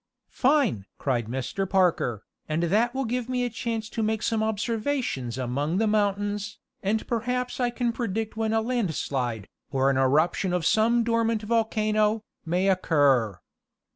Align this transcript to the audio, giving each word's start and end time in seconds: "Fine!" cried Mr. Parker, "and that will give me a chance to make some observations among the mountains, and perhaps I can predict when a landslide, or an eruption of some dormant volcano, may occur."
"Fine!" 0.31 0.87
cried 0.97 1.27
Mr. 1.27 1.69
Parker, 1.69 2.23
"and 2.49 2.63
that 2.63 2.95
will 2.95 3.05
give 3.05 3.29
me 3.29 3.43
a 3.45 3.51
chance 3.51 3.87
to 3.89 4.01
make 4.01 4.23
some 4.23 4.41
observations 4.41 5.37
among 5.37 5.77
the 5.77 5.85
mountains, 5.85 6.57
and 6.81 7.07
perhaps 7.07 7.59
I 7.59 7.69
can 7.69 7.91
predict 7.91 8.35
when 8.35 8.51
a 8.51 8.61
landslide, 8.63 9.47
or 9.69 9.91
an 9.91 9.97
eruption 9.97 10.53
of 10.53 10.65
some 10.65 11.03
dormant 11.03 11.43
volcano, 11.43 12.23
may 12.43 12.67
occur." 12.67 13.39